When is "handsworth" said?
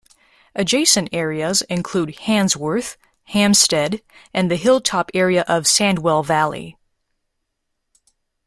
2.21-2.97